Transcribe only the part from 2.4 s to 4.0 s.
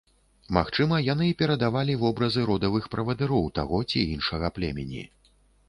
родавых правадыроў таго ці